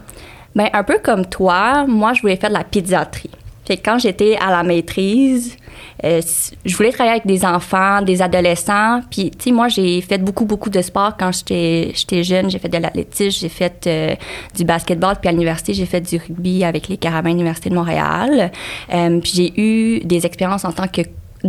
Bien, 0.55 0.69
un 0.73 0.83
peu 0.85 0.99
comme 1.03 1.27
toi, 1.27 1.87
moi, 1.87 2.13
je 2.15 2.23
voulais 2.23 2.37
faire 2.37 2.51
de 2.51 2.55
la 2.55 2.65
pédiatrie. 2.65 3.31
Fait 3.67 3.77
quand 3.77 3.99
j'étais 3.99 4.37
à 4.37 4.51
la 4.51 4.63
maîtrise, 4.63 5.57
euh, 6.05 6.21
je 6.65 6.77
voulais 6.77 6.93
travailler 6.93 7.17
avec 7.17 7.27
des 7.27 7.45
enfants, 7.45 8.03
des 8.03 8.23
adolescents. 8.23 9.01
Puis, 9.11 9.31
tu 9.31 9.45
sais, 9.45 9.53
moi, 9.53 9.69
j'ai 9.69 10.01
fait 10.01 10.19
beaucoup, 10.19 10.45
beaucoup 10.45 10.71
de 10.71 10.81
sport 10.83 11.17
quand 11.19 11.31
j'étais 11.33 12.23
jeune. 12.23 12.51
J'ai 12.51 12.59
fait 12.59 12.69
de 12.69 12.79
l'athlétisme, 12.79 13.41
j'ai 13.41 13.49
fait 13.49 13.87
euh, 13.87 14.15
du 14.55 14.65
basketball. 14.65 15.17
Puis 15.21 15.29
à 15.29 15.33
l'université, 15.33 15.75
j'ai 15.75 15.87
fait 15.87 16.01
du 16.01 16.17
rugby 16.17 16.65
avec 16.65 16.89
les 16.89 16.97
Carabins 16.97 17.31
Université 17.31 17.71
de 17.71 17.75
Montréal. 17.75 18.53
Euh, 18.93 19.21
puis 19.21 19.33
j'ai 19.35 19.61
eu 19.61 20.01
des 20.01 20.27
expériences 20.27 20.65
en 20.65 20.73
tant 20.73 20.89
que 20.89 21.03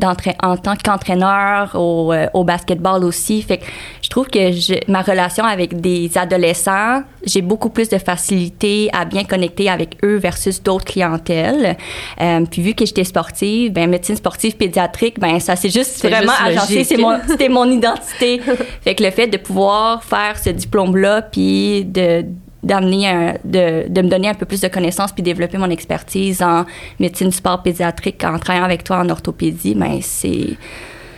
en 0.06 0.58
tant 0.58 0.76
qu'entraîneur 0.76 1.72
au, 1.76 2.14
euh, 2.14 2.28
au, 2.34 2.44
basketball 2.44 3.04
aussi. 3.04 3.42
Fait 3.42 3.58
que 3.58 3.66
je 4.02 4.10
trouve 4.10 4.28
que 4.28 4.52
je, 4.52 4.76
ma 4.88 5.02
relation 5.02 5.44
avec 5.44 5.80
des 5.82 6.18
adolescents, 6.18 7.04
j'ai 7.24 7.42
beaucoup 7.42 7.70
plus 7.70 7.90
de 7.90 7.98
facilité 7.98 8.90
à 8.94 9.06
bien 9.06 9.24
connecter 9.24 9.70
avec 9.70 9.98
eux 10.04 10.18
versus 10.18 10.62
d'autres 10.62 10.86
clientèles. 10.86 11.78
Euh, 12.22 12.46
puis 12.50 12.62
vu 12.62 12.74
que 12.74 12.86
j'étais 12.86 13.04
sportive, 13.04 13.72
ben 13.74 13.90
médecine 13.90 14.16
sportive 14.16 14.56
pédiatrique, 14.56 15.20
ben 15.20 15.40
ça 15.40 15.56
c'est 15.56 15.70
juste 15.70 16.06
vraiment 16.06 16.34
agencé, 16.44 16.84
c'est 16.84 16.98
mon, 16.98 17.18
c'était 17.28 17.50
mon 17.50 17.66
identité. 17.70 18.42
fait 18.82 18.96
que 18.96 19.04
le 19.04 19.12
fait 19.12 19.28
de 19.28 19.38
pouvoir 19.38 20.04
faire 20.04 20.38
ce 20.38 20.50
diplôme-là, 20.50 21.22
puis 21.24 21.86
de 21.86 22.26
d'amener 22.68 23.34
de, 23.44 23.88
de, 23.90 24.02
me 24.02 24.10
donner 24.10 24.30
un 24.30 24.34
peu 24.34 24.46
plus 24.46 24.62
de 24.62 24.68
connaissances 24.68 25.12
puis 25.12 25.24
développer 25.24 25.58
mon 25.58 25.70
expertise 25.70 26.42
en 26.42 26.66
médecine 27.00 27.32
sport 27.32 27.64
pédiatrique 27.64 28.24
en 28.24 28.38
travaillant 28.38 28.66
avec 28.66 28.84
toi 28.84 28.98
en 28.98 29.10
orthopédie 29.10 29.76
ben 29.76 30.00
c'est 30.02 30.58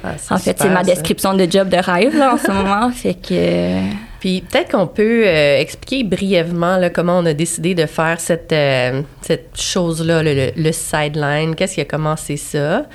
ah, 0.04 0.14
en 0.30 0.38
fait 0.38 0.58
c'est 0.58 0.70
ma 0.70 0.84
description 0.84 1.34
de 1.34 1.46
job 1.50 1.70
de 1.70 1.78
rêve 1.78 2.16
là, 2.16 2.36
en 2.36 2.38
ce 2.38 2.52
moment. 2.52 2.90
Fait 2.94 3.16
que 3.16 3.82
puis 4.20 4.42
peut-être 4.42 4.72
qu'on 4.72 4.88
peut, 4.88 5.24
euh, 5.26 5.60
expliquer 5.60 6.04
brièvement 6.04 6.78
là, 6.78 6.90
comment 6.90 7.20
on 7.20 7.26
a 7.26 7.34
décidé 7.34 7.74
de 7.74 7.86
faire 7.86 8.20
cette, 8.20 8.52
euh, 8.52 9.02
cette 9.22 9.52
chose-là, 9.56 10.22
le, 10.24 10.52
le, 10.56 10.72
sideline, 10.74 11.56
qu'est-ce 11.56 11.76
qui 11.76 11.82
a 11.82 11.86
commencé 11.86 12.36
ça? 12.36 12.86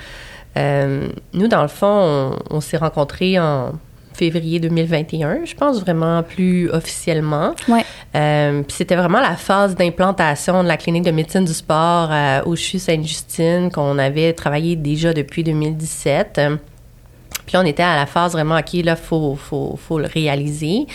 Euh, 0.57 1.07
nous, 1.33 1.47
dans 1.47 1.63
le 1.63 1.67
fond, 1.67 2.37
on, 2.49 2.57
on 2.57 2.61
s'est 2.61 2.77
rencontrés 2.77 3.39
en 3.39 3.73
février 4.15 4.59
2021, 4.59 5.45
je 5.45 5.55
pense 5.55 5.79
vraiment 5.81 6.23
plus 6.23 6.69
officiellement. 6.71 7.53
Ouais. 7.67 7.85
Euh, 8.15 8.61
puis 8.63 8.77
c'était 8.77 8.95
vraiment 8.95 9.19
la 9.19 9.35
phase 9.35 9.75
d'implantation 9.75 10.63
de 10.63 10.67
la 10.67 10.77
clinique 10.77 11.03
de 11.03 11.11
médecine 11.11 11.45
du 11.45 11.53
sport 11.53 12.09
euh, 12.11 12.41
au 12.45 12.55
CHU 12.55 12.79
Sainte-Justine 12.79 13.69
qu'on 13.71 13.97
avait 13.97 14.33
travaillé 14.33 14.75
déjà 14.75 15.13
depuis 15.13 15.43
2017. 15.43 16.41
Puis 17.45 17.57
on 17.57 17.63
était 17.63 17.83
à 17.83 17.95
la 17.95 18.05
phase 18.05 18.33
vraiment, 18.33 18.57
OK, 18.57 18.73
là, 18.83 18.95
faut, 18.95 19.35
faut, 19.35 19.77
faut 19.81 19.99
le 19.99 20.07
réaliser. 20.07 20.87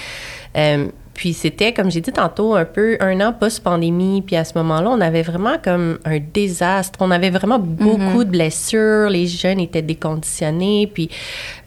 Euh, 0.57 0.89
puis 1.15 1.35
c'était, 1.35 1.75
comme 1.75 1.91
j'ai 1.91 2.01
dit 2.01 2.13
tantôt, 2.13 2.55
un 2.55 2.65
peu 2.65 2.97
un 3.01 3.21
an 3.21 3.33
post-pandémie. 3.33 4.23
Puis 4.23 4.37
à 4.37 4.45
ce 4.45 4.57
moment-là, 4.59 4.91
on 4.91 5.01
avait 5.01 5.23
vraiment 5.23 5.59
comme 5.63 5.99
un 6.05 6.19
désastre. 6.19 6.99
On 7.03 7.11
avait 7.11 7.31
vraiment 7.31 7.59
beaucoup 7.59 8.23
mm-hmm. 8.23 8.25
de 8.25 8.31
blessures. 8.31 9.11
Les 9.11 9.27
jeunes 9.27 9.61
étaient 9.61 9.83
déconditionnés. 9.83 10.91
Puis 10.93 11.11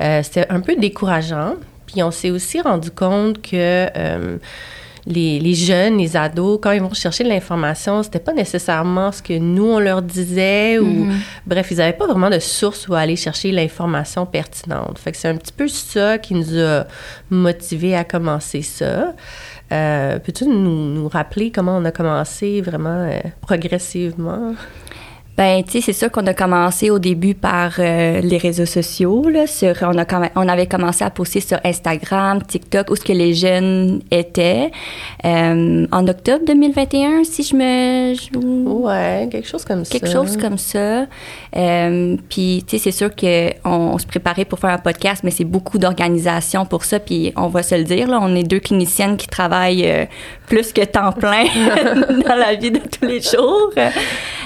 euh, 0.02 0.24
c'était 0.24 0.48
un 0.50 0.60
peu 0.60 0.76
décourageant. 0.76 1.56
Puis 1.86 2.02
on 2.02 2.12
s'est 2.12 2.32
aussi 2.32 2.62
rendu 2.62 2.90
compte 2.90 3.42
que... 3.42 3.88
Euh, 3.96 4.38
les, 5.06 5.40
les, 5.40 5.54
jeunes, 5.54 5.98
les 5.98 6.16
ados, 6.16 6.60
quand 6.62 6.72
ils 6.72 6.82
vont 6.82 6.94
chercher 6.94 7.24
de 7.26 7.30
l'information, 7.30 8.04
c'était 8.04 8.20
pas 8.20 8.34
nécessairement 8.34 9.12
ce 9.12 9.22
que 9.22 9.38
nous, 9.38 9.66
on 9.66 9.80
leur 9.80 10.02
disait 10.02 10.80
ou, 10.80 10.86
Mhm. 10.86 11.14
bref, 11.46 11.68
ils 11.72 11.78
n'avaient 11.78 11.94
pas 11.98 12.08
vraiment 12.08 12.30
de 12.30 12.40
source 12.40 12.88
où 12.88 12.94
aller 12.94 13.16
chercher 13.18 13.52
l'information 13.52 14.26
pertinente. 14.26 14.98
Fait 15.00 15.12
que 15.12 15.18
c'est 15.18 15.28
un 15.28 15.36
petit 15.36 15.52
peu 15.54 15.68
ça 15.68 16.18
qui 16.18 16.34
nous 16.36 16.58
a 16.58 16.86
motivés 17.30 17.96
à 17.96 18.04
commencer 18.06 18.62
ça. 18.62 19.14
Euh, 19.72 20.20
Peux-tu 20.20 20.46
nous, 20.46 20.94
nous 20.94 21.08
rappeler 21.10 21.52
comment 21.52 21.76
on 21.78 21.86
a 21.86 21.92
commencé 21.92 22.62
vraiment 22.62 23.08
euh, 23.10 23.20
progressivement? 23.42 24.54
Ben, 25.36 25.64
tu 25.64 25.72
sais, 25.72 25.82
c'est 25.82 25.94
sûr 25.94 26.12
qu'on 26.12 26.28
a 26.28 26.34
commencé 26.36 26.92
au 26.92 27.00
début 27.00 27.34
par 27.34 27.72
euh, 27.80 28.22
les 28.22 28.38
réseaux 28.38 28.68
sociaux. 28.68 29.28
Là, 29.30 29.48
sur, 29.48 29.74
on, 29.82 29.98
a, 29.98 30.06
on 30.36 30.48
avait 30.48 30.68
commencé 30.68 31.04
à 31.04 31.10
poster 31.10 31.40
sur 31.40 31.58
Instagram, 31.66 32.40
TikTok, 32.44 32.92
où 32.92 32.96
ce 32.96 33.02
que 33.04 33.14
les 33.14 33.34
jeunes 33.34 34.04
étaient. 34.12 34.70
Euh, 35.26 35.88
en 35.92 36.08
octobre 36.08 36.46
2021, 36.46 37.24
si 37.24 37.42
je 37.42 37.56
me... 37.56 38.14
je- 38.14 38.38
Ouais, 38.38 39.28
quelque 39.32 39.48
chose 39.48 39.66
comme 39.66 39.82
quelque 39.84 40.06
ça. 40.06 40.14
chose 40.14 40.38
comme 40.38 40.60
ça. 40.60 41.08
Euh, 41.56 42.16
puis, 42.30 42.64
tu 42.68 42.78
sais, 42.78 42.84
c'est 42.84 42.92
sûr 42.92 43.10
qu'on 43.16 43.50
on 43.66 43.98
se 43.98 44.06
préparait 44.06 44.46
pour 44.46 44.60
faire 44.60 44.70
un 44.70 44.78
podcast, 44.78 45.22
mais 45.24 45.32
c'est 45.32 45.46
beaucoup 45.46 45.80
d'organisation 45.80 46.66
pour 46.68 46.86
ça. 46.86 47.00
Puis, 47.00 47.34
on 47.36 47.48
va 47.48 47.64
se 47.64 47.74
le 47.74 47.86
dire, 47.86 48.08
là, 48.08 48.20
on 48.22 48.36
est 48.36 48.44
deux 48.44 48.60
cliniciennes 48.60 49.18
qui 49.18 49.28
travaillent 49.28 50.08
plus 50.46 50.74
que 50.74 50.82
temps 50.86 51.12
plein 51.12 51.46
dans 52.28 52.36
la 52.36 52.54
vie 52.54 52.70
de 52.70 52.78
tous 52.80 53.06
les 53.08 53.20
jours. 53.20 53.72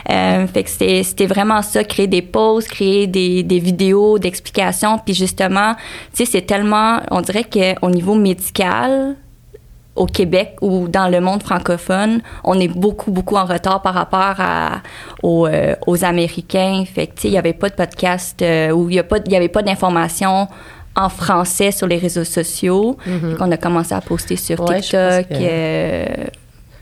Fait 0.07 0.63
que 0.63 0.69
c'était 0.77 1.25
vraiment 1.25 1.61
ça, 1.61 1.83
créer 1.83 2.07
des 2.07 2.21
posts, 2.21 2.69
créer 2.69 3.07
des, 3.07 3.43
des 3.43 3.59
vidéos 3.59 4.19
d'explications. 4.19 4.99
Puis, 4.99 5.13
justement, 5.13 5.75
tu 6.13 6.23
sais, 6.23 6.25
c'est 6.25 6.41
tellement, 6.41 6.99
on 7.11 7.21
dirait 7.21 7.45
qu'au 7.45 7.89
niveau 7.89 8.15
médical, 8.15 9.15
au 9.95 10.05
Québec 10.05 10.57
ou 10.61 10.87
dans 10.87 11.07
le 11.07 11.19
monde 11.19 11.41
francophone, 11.43 12.21
on 12.43 12.59
est 12.59 12.67
beaucoup, 12.67 13.11
beaucoup 13.11 13.35
en 13.35 13.45
retard 13.45 13.81
par 13.81 13.95
rapport 13.95 14.35
à, 14.37 14.81
aux, 15.23 15.47
euh, 15.47 15.75
aux 15.87 16.05
Américains. 16.05 16.83
Fait 16.85 17.07
que, 17.07 17.15
tu 17.15 17.21
sais, 17.21 17.27
il 17.29 17.31
n'y 17.31 17.37
avait 17.37 17.53
pas 17.53 17.69
de 17.69 17.75
podcast 17.75 18.39
euh, 18.41 18.69
ou 18.71 18.89
il 18.89 19.03
n'y 19.27 19.35
avait 19.35 19.49
pas 19.49 19.63
d'informations 19.63 20.47
en 20.95 21.09
français 21.09 21.71
sur 21.71 21.87
les 21.87 21.97
réseaux 21.97 22.23
sociaux. 22.23 22.97
Mhm. 23.05 23.37
On 23.39 23.51
a 23.51 23.57
commencé 23.57 23.93
à 23.93 24.01
poster 24.01 24.35
sur 24.35 24.59
Ouais, 24.61 24.81
TikTok. 24.81 25.27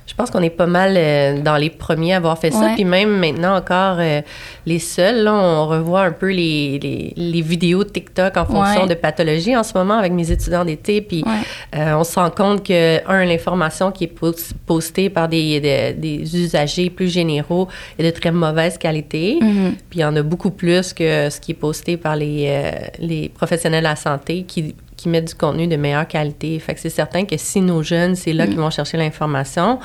Je 0.07 0.13
pense 0.13 0.29
qu'on 0.29 0.41
est 0.43 0.51
pas 0.51 0.67
mal 0.67 0.93
euh, 0.97 1.41
dans 1.41 1.57
les 1.57 1.71
premiers 1.71 2.13
à 2.13 2.17
avoir 2.17 2.38
fait 2.38 2.51
ça. 2.51 2.71
Puis 2.75 2.85
même 2.85 3.17
maintenant 3.17 3.55
encore, 3.57 3.97
euh, 4.00 4.21
les 4.67 4.77
seuls, 4.79 5.24
là, 5.24 5.33
on 5.33 5.67
revoit 5.67 6.03
un 6.03 6.12
peu 6.12 6.29
les, 6.31 6.77
les, 6.79 7.13
les 7.17 7.41
vidéos 7.41 7.83
de 7.83 7.89
TikTok 7.89 8.38
en 8.38 8.45
fonction 8.45 8.83
Ouais. 8.83 8.88
de 8.88 8.93
pathologie 8.93 9.57
en 9.57 9.63
ce 9.63 9.75
moment 9.75 9.95
avec 9.95 10.12
mes 10.13 10.31
étudiants 10.31 10.63
d'été. 10.63 11.01
Puis 11.01 11.24
Ouais. 11.25 11.79
euh, 11.79 11.95
on 11.97 12.03
se 12.03 12.19
rend 12.19 12.29
compte 12.29 12.63
que, 12.63 13.00
un, 13.09 13.25
l'information 13.25 13.91
qui 13.91 14.03
est 14.03 14.07
pos- 14.07 14.53
postée 14.67 15.09
par 15.09 15.27
des, 15.27 15.59
des, 15.59 15.93
des 15.93 16.35
usagers 16.39 16.89
plus 16.91 17.12
généraux 17.12 17.67
est 17.97 18.03
de 18.03 18.12
très 18.12 18.31
mauvaise 18.31 18.77
qualité. 18.77 19.39
Mhm. 19.41 19.74
Puis 19.89 20.00
il 20.00 20.01
y 20.01 20.05
en 20.05 20.15
a 20.15 20.21
beaucoup 20.21 20.51
plus 20.51 20.93
que 20.93 21.29
ce 21.31 21.39
qui 21.39 21.51
est 21.53 21.55
posté 21.55 21.97
par 21.97 22.15
les, 22.15 22.71
les 23.00 23.29
professionnels 23.29 23.83
de 23.83 23.89
la 23.89 23.95
santé 23.95 24.43
qui, 24.47 24.75
qui 24.97 25.09
mettent 25.09 25.27
du 25.29 25.35
contenu 25.35 25.67
de 25.67 25.75
meilleure 25.75 26.07
qualité. 26.07 26.57
Fait 26.59 26.73
que 26.73 26.79
c'est 26.79 26.89
certain 26.89 27.25
que 27.25 27.35
si 27.37 27.61
nos 27.61 27.83
jeunes, 27.83 28.15
c'est 28.15 28.33
là 28.33 28.47
qu'ils 28.47 28.57
vont 28.59 28.69
chercher 28.69 28.97
l'information, 28.97 29.79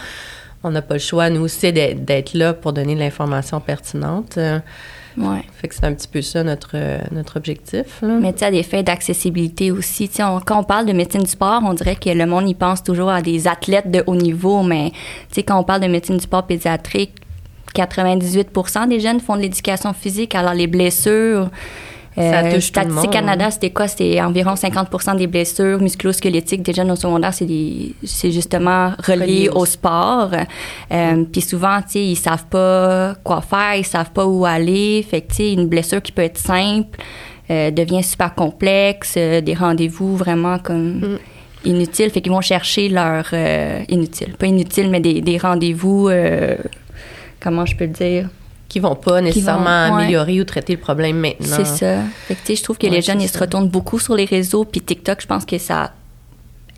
on 0.63 0.71
n'a 0.71 0.83
pas 0.83 0.95
le 0.95 1.01
choix, 1.01 1.31
nous 1.31 1.41
aussi, 1.43 1.73
d'être 1.73 2.35
là 2.35 2.53
pour 2.55 2.73
donner 2.73 2.95
de 2.95 3.01
l'information 3.01 3.61
pertinente. 3.61 4.37
Euh, 4.37 4.59
ouais. 5.17 5.43
Fait 5.55 5.69
que 5.69 5.75
c'est 5.75 5.85
un 5.85 5.95
petit 5.95 6.07
peu 6.09 6.21
ça 6.23 6.45
notre, 6.45 6.73
euh, 6.75 6.99
notre 7.13 7.39
objectif. 7.39 8.03
Là. 8.03 8.19
Mais 8.21 8.33
tu 8.35 8.41
sais, 8.41 8.45
à 8.47 8.51
des 8.51 8.63
faits 8.63 8.87
d'accessibilité 8.87 9.71
aussi. 9.71 10.09
Tu 10.09 10.17
sais, 10.17 10.23
on- 10.23 10.39
quand 10.41 10.61
on 10.61 10.65
parle 10.65 10.85
de 10.87 10.93
médecine 10.93 11.23
du 11.23 11.31
sport, 11.31 11.63
on 11.65 11.73
dirait 11.73 11.97
que 11.97 12.11
le 12.11 12.27
monde 12.27 12.47
y 12.49 12.55
pense 12.55 12.83
toujours 12.83 13.09
à 13.09 13.23
des 13.23 13.49
athlètes 13.49 13.91
de 13.91 14.05
haut 14.07 14.15
niveau, 14.17 14.63
mais 14.63 14.91
tu 14.91 14.97
sais, 15.37 15.43
quand 15.43 15.59
on 15.59 15.65
parle 15.65 15.81
de 15.81 15.87
médecine 15.89 16.17
du 16.19 16.23
sport 16.25 16.47
pédiatrique, 16.47 17.13
98 17.75 18.49
des 18.89 19.01
jeunes 19.01 19.21
font 19.21 19.37
de 19.37 19.43
l'éducation 19.43 19.93
physique. 19.93 20.35
Alors, 20.35 20.55
les 20.55 20.67
blessures. 20.67 21.51
Ça 22.17 22.43
touche 22.43 22.73
tout 22.73 22.81
le 22.81 22.87
Statistique 22.91 23.11
Canada, 23.13 23.51
c'était 23.51 23.71
quoi? 23.71 23.87
C'est 23.89 24.21
environ 24.21 24.55
50% 24.55 25.17
des 25.17 25.27
blessures 25.27 25.81
musculo-squelettiques 25.81 26.63
des 26.63 26.73
jeunes 26.73 26.91
au 26.91 26.97
secondaire, 26.97 27.33
c'est 27.33 28.31
justement 28.33 28.93
relié 29.07 29.49
au 29.49 29.65
sport. 29.65 30.31
Euh, 30.93 31.25
Puis 31.33 31.41
souvent, 31.41 31.81
tu 31.83 31.93
sais, 31.93 32.05
ils 32.05 32.17
savent 32.17 32.47
pas 32.47 33.15
quoi 33.23 33.41
faire, 33.41 33.77
ils 33.77 33.87
savent 33.87 34.11
pas 34.11 34.27
où 34.27 34.45
aller. 34.45 35.07
Fait 35.09 35.21
que, 35.21 35.29
tu 35.29 35.35
sais, 35.37 35.53
une 35.53 35.67
blessure 35.69 36.03
qui 36.03 36.13
peut 36.13 36.23
être 36.23 36.39
simple 36.39 36.99
euh, 37.51 37.71
devient 37.71 38.03
super 38.03 38.35
complexe, 38.35 39.15
euh, 39.17 39.41
des 39.41 39.55
rendez-vous 39.55 40.17
vraiment 40.17 40.59
comme 40.59 41.01
Mm. 41.01 41.19
inutiles. 41.65 42.11
Fait 42.11 42.21
qu'ils 42.21 42.33
vont 42.33 42.41
chercher 42.41 42.89
leur... 42.89 43.27
Euh, 43.33 43.83
inutile, 43.89 44.35
pas 44.37 44.47
inutile, 44.47 44.91
mais 44.91 45.01
des, 45.01 45.21
des 45.21 45.39
rendez-vous... 45.39 46.09
euh, 46.09 46.57
comment 47.41 47.67
je 47.67 47.77
peux 47.77 47.85
le 47.87 47.93
dire? 47.93 48.29
Qui 48.71 48.81
vont 48.81 48.95
pas 48.95 49.21
nécessairement 49.21 49.89
vont- 49.91 49.97
ouais. 49.97 50.03
améliorer 50.05 50.41
ou 50.41 50.45
traiter 50.45 50.73
le 50.73 50.79
problème 50.81 51.19
maintenant. 51.19 51.57
C'est 51.57 51.67
ça. 51.67 51.97
Fait 52.27 52.35
que, 52.37 52.41
tu 52.41 52.47
sais, 52.47 52.57
je 52.57 52.63
trouve 52.63 52.79
que 52.79 52.87
Ouais, 52.87 52.93
les 52.95 53.03
jeunes, 53.03 53.21
ils 53.21 53.29
se 53.29 53.39
retournent 53.39 53.69
beaucoup 53.69 53.99
sur 53.99 54.15
les 54.15 54.25
réseaux. 54.25 54.65
Puis 54.65 54.81
TikTok, 54.81 55.21
je 55.21 55.27
pense 55.27 55.45
que 55.45 55.59
ça 55.59 55.83
a 55.83 55.91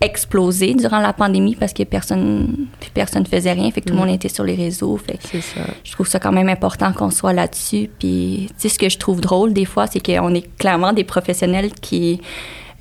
explosé 0.01 0.73
durant 0.73 0.99
la 0.99 1.13
pandémie 1.13 1.55
parce 1.55 1.71
que 1.71 1.83
personne 1.83 2.67
personne 2.93 3.25
faisait 3.25 3.53
rien. 3.53 3.69
Fait 3.71 3.79
que 3.81 3.85
tout 3.85 3.93
le 3.93 3.99
Mm. 3.99 4.05
monde 4.05 4.15
était 4.15 4.27
sur 4.27 4.43
les 4.43 4.55
réseaux. 4.55 4.97
Fait 4.97 5.13
que 5.17 5.23
C'est 5.31 5.41
ça. 5.41 5.61
je 5.83 5.91
trouve 5.93 6.07
ça 6.07 6.19
quand 6.19 6.31
même 6.31 6.49
important 6.49 6.91
qu'on 6.91 7.09
soit 7.11 7.31
là-dessus. 7.31 7.89
Puis, 7.99 8.47
tu 8.49 8.53
sais, 8.57 8.69
ce 8.69 8.79
que 8.79 8.89
je 8.89 8.97
trouve 8.97 9.21
drôle 9.21 9.53
des 9.53 9.65
fois, 9.65 9.87
c'est 9.87 9.99
qu'on 10.03 10.33
est 10.33 10.47
clairement 10.57 10.91
des 10.93 11.03
professionnels 11.05 11.71
qui, 11.79 12.19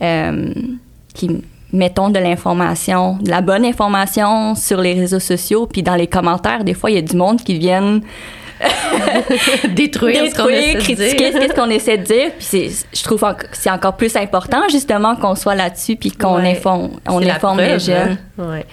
euh, 0.02 0.52
qui 1.14 1.30
mettons 1.72 2.10
de 2.10 2.18
l'information, 2.18 3.18
de 3.22 3.30
la 3.30 3.40
bonne 3.40 3.64
information 3.64 4.54
sur 4.54 4.80
les 4.80 4.94
réseaux 4.94 5.20
sociaux. 5.20 5.66
Puis 5.66 5.82
dans 5.82 5.94
les 5.94 6.06
commentaires, 6.06 6.64
des 6.64 6.74
fois, 6.74 6.90
il 6.90 6.94
y 6.94 6.98
a 6.98 7.02
du 7.02 7.16
monde 7.16 7.40
qui 7.42 7.58
viennent 7.58 8.02
Détruire, 9.74 10.22
détruire, 10.24 10.78
critiquer 10.78 11.32
ce 11.32 11.54
qu'on 11.54 11.70
essaie 11.70 11.98
de 11.98 12.04
dire. 12.04 12.30
Puis 12.38 12.70
je 12.92 13.02
trouve 13.02 13.20
que 13.20 13.46
c'est 13.52 13.70
encore 13.70 13.96
plus 13.96 14.14
important 14.16 14.62
justement 14.70 15.16
qu'on 15.16 15.34
soit 15.34 15.54
là-dessus 15.54 15.96
puis 15.96 16.10
qu'on 16.12 16.36
Ouais. 16.40 16.52
informe, 16.52 16.90
on 17.08 17.22
informe 17.22 17.58
les 17.60 17.78
jeunes. 17.78 18.18
hein. 18.38 18.42
Ouais. 18.44 18.66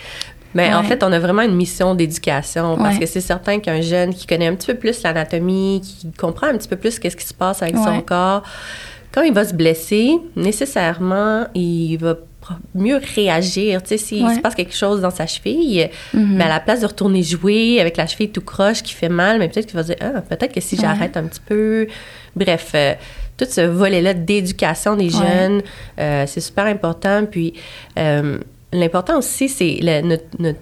Mais 0.55 0.73
en 0.73 0.81
fait, 0.83 1.03
on 1.03 1.11
a 1.11 1.19
vraiment 1.19 1.43
une 1.43 1.55
mission 1.55 1.93
d'éducation 1.93 2.75
parce 2.77 2.95
Ouais. 2.95 3.01
que 3.01 3.05
c'est 3.05 3.21
certain 3.21 3.59
qu'un 3.59 3.81
jeune 3.81 4.13
qui 4.13 4.25
connaît 4.25 4.47
un 4.47 4.55
petit 4.55 4.67
peu 4.67 4.75
plus 4.75 5.03
l'anatomie, 5.03 5.81
qui 5.83 6.11
comprend 6.13 6.47
un 6.47 6.57
petit 6.57 6.67
peu 6.67 6.75
plus 6.75 6.97
qu'est-ce 6.97 7.15
qui 7.17 7.25
se 7.25 7.33
passe 7.35 7.61
avec 7.61 7.75
son 7.77 8.01
corps, 8.01 8.41
quand 9.11 9.21
il 9.21 9.33
va 9.33 9.45
se 9.45 9.53
blesser, 9.53 10.11
nécessairement, 10.35 11.45
il 11.55 11.97
va 11.97 12.15
mieux 12.75 12.99
réagir. 13.15 13.81
Tu 13.83 13.89
sais, 13.89 13.97
s'il 13.97 14.25
Ouais. 14.25 14.35
se 14.35 14.39
passe 14.39 14.55
quelque 14.55 14.75
chose 14.75 15.01
dans 15.01 15.09
sa 15.11 15.27
cheville, 15.27 15.89
Mhm. 16.13 16.35
mais 16.37 16.43
à 16.45 16.49
la 16.49 16.59
place 16.59 16.81
de 16.81 16.85
retourner 16.87 17.23
jouer 17.23 17.79
avec 17.79 17.97
la 17.97 18.07
cheville 18.07 18.29
tout 18.29 18.41
croche 18.41 18.83
qui 18.83 18.93
fait 18.93 19.09
mal, 19.09 19.39
mais 19.39 19.49
peut-être 19.49 19.65
qu'il 19.67 19.75
va 19.75 19.83
se 19.83 19.87
dire, 19.93 19.97
ah, 20.01 20.21
peut-être 20.21 20.53
que 20.53 20.61
si 20.61 20.75
Ouais. 20.75 20.81
j'arrête 20.81 21.17
un 21.17 21.23
petit 21.23 21.41
peu. 21.45 21.87
Bref, 22.35 22.71
euh, 22.75 22.93
tout 23.37 23.45
ce 23.49 23.61
volet-là 23.61 24.13
d'éducation 24.13 24.95
des 24.95 25.15
Ouais. 25.15 25.25
jeunes, 25.25 25.61
euh, 25.99 26.25
c'est 26.27 26.41
super 26.41 26.65
important. 26.65 27.25
Puis, 27.29 27.53
euh, 27.97 28.37
l'important 28.73 29.17
aussi, 29.17 29.49
c'est 29.49 29.79
notre- 30.03 30.59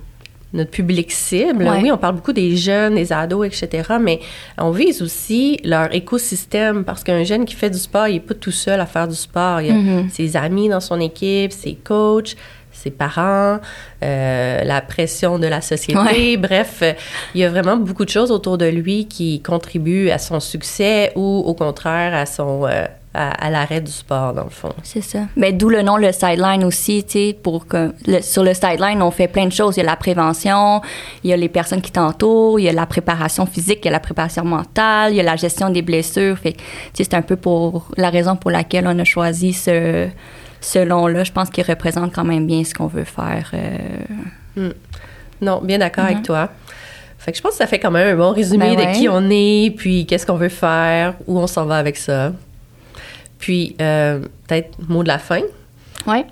notre 0.54 0.72
public 0.72 1.12
cible. 1.12 1.64
Ouais. 1.66 1.80
Oui, 1.82 1.92
on 1.92 1.98
parle 1.98 2.16
beaucoup 2.16 2.34
des 2.34 2.56
jeunes, 2.56 2.96
des 2.96 3.12
ados, 3.12 3.46
etc., 3.48 3.96
mais 4.00 4.20
on 4.58 4.72
vise 4.72 5.02
aussi 5.02 5.60
leur 5.64 5.94
écosystème 5.94 6.84
parce 6.86 7.04
qu'un 7.04 7.24
jeune 7.24 7.46
qui 7.46 7.56
fait 7.56 7.70
du 7.70 7.78
sport, 7.80 8.08
il 8.08 8.14
n'est 8.16 8.20
pas 8.22 8.34
tout 8.34 8.52
seul 8.52 8.80
à 8.80 8.86
faire 8.86 9.08
du 9.08 9.16
sport. 9.16 9.62
Il 9.62 9.68
y 9.68 9.72
a 9.72 9.74
Mhm. 9.74 10.10
ses 10.10 10.38
amis 10.38 10.70
dans 10.70 10.80
son 10.80 11.00
équipe, 11.02 11.52
ses 11.52 11.74
coachs, 11.76 12.36
ses 12.72 12.92
parents, 12.92 13.60
euh, 14.04 14.64
la 14.64 14.82
pression 14.82 15.40
de 15.40 15.48
la 15.48 15.62
société. 15.62 16.00
Ouais. 16.00 16.38
Bref, 16.38 16.84
il 17.34 17.42
y 17.42 17.44
a 17.44 17.50
vraiment 17.50 17.76
beaucoup 17.76 18.06
de 18.06 18.10
choses 18.10 18.32
autour 18.32 18.58
de 18.58 18.68
lui 18.68 19.06
qui 19.08 19.42
contribuent 19.42 20.12
à 20.12 20.18
son 20.20 20.40
succès 20.40 21.12
ou 21.16 21.44
au 21.46 21.54
contraire 21.56 22.14
à 22.14 22.26
son 22.26 22.66
euh, 22.68 22.86
à, 23.18 23.30
à 23.46 23.50
l'arrêt 23.50 23.82
du 23.82 23.92
sport 23.92 24.34
dans 24.34 24.44
le 24.44 24.50
fond. 24.50 24.74
C'est 24.84 25.02
ça. 25.02 25.20
Ben, 25.36 25.58
d'où 25.58 25.70
le 25.70 25.82
nom, 25.82 25.98
le 25.98 26.12
sideline 26.12 26.64
aussi, 26.64 27.04
tu 27.04 27.12
sais, 27.14 27.38
pour 27.42 27.68
que, 27.68 27.94
le- 28.06 28.22
sur 28.22 28.44
le 28.44 28.54
sideline, 28.54 29.02
on 29.02 29.12
fait 29.12 29.28
plein 29.28 29.46
de 29.48 29.52
choses. 29.52 29.78
Il 29.78 29.80
y 29.80 29.84
a 29.84 29.86
la 29.86 29.96
prévention, 29.96 30.82
il 31.24 31.30
y 31.30 31.34
a 31.34 31.38
les 31.38 31.50
personnes 31.50 31.82
qui 31.82 31.92
t'entourent, 31.92 32.60
il 32.60 32.64
y 32.64 32.70
a 32.70 32.74
la 32.74 32.86
préparation 32.86 33.46
physique, 33.46 33.80
il 33.84 33.86
y 33.86 33.90
a 33.90 33.92
la 33.92 34.00
préparation 34.00 34.46
mentale, 34.46 35.14
il 35.14 35.16
y 35.18 35.20
a 35.20 35.24
la 35.24 35.36
gestion 35.36 35.70
des 35.70 35.82
blessures. 35.82 36.38
Fait 36.38 36.54
que, 36.54 36.58
tu 36.60 36.64
sais, 36.94 37.04
c'est 37.06 37.14
un 37.16 37.22
peu 37.22 37.36
pour 37.36 37.88
la 37.98 38.10
raison 38.10 38.36
pour 38.36 38.52
laquelle 38.52 38.88
on 38.88 38.98
a 39.00 39.04
choisi 39.04 39.54
ce, 39.54 40.08
ce 40.62 40.80
nom-là. 40.80 41.24
Je 41.24 41.32
pense 41.32 41.50
qu'il 41.50 41.64
représente 41.66 42.14
quand 42.14 42.24
même 42.26 42.46
bien 42.48 42.64
ce 42.64 42.74
qu'on 42.74 42.88
veut 42.88 43.04
faire. 43.04 43.52
euh, 43.54 44.70
Non, 45.42 45.62
bien 45.64 45.78
d'accord 45.78 46.06
avec 46.06 46.18
Mhm. 46.18 46.24
toi. 46.24 46.50
Fait 47.20 47.32
que 47.32 47.38
je 47.38 47.42
pense 47.44 47.52
que 47.54 47.58
ça 47.58 47.68
fait 47.68 47.80
quand 47.80 47.92
même 47.92 48.16
un 48.16 48.18
bon 48.18 48.32
résumé 48.32 48.76
Ben 48.76 48.78
ouais. 48.78 48.94
de 48.94 48.98
qui 48.98 49.10
on 49.10 49.28
est, 49.30 49.74
puis 49.76 50.06
qu'est-ce 50.06 50.26
qu'on 50.26 50.36
veut 50.38 50.50
faire, 50.50 51.14
où 51.28 51.38
on 51.40 51.48
s'en 51.48 51.66
va 51.66 51.78
avec 51.78 51.98
ça. 51.98 52.32
Puis, 53.40 53.76
euh, 53.82 54.20
peut-être 54.48 54.78
mot 54.88 55.04
de 55.04 55.08
la 55.08 55.20
fin. 55.20 55.42
Ouais. 56.06 56.26